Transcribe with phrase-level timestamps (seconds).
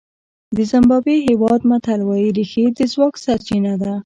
[0.55, 3.93] د زیمبابوې هېواد متل وایي رېښې د ځواک سرچینه ده.